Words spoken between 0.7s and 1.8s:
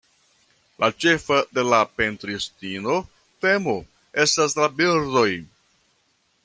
La ĉefa de